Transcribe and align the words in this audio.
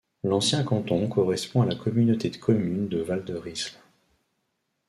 L'ancien 0.23 0.63
canton 0.63 1.07
correspond 1.07 1.61
à 1.61 1.67
la 1.67 1.75
communauté 1.75 2.31
de 2.31 2.37
communes 2.37 2.87
du 2.87 3.03
Val 3.03 3.23
de 3.23 3.35
Risle. 3.35 3.77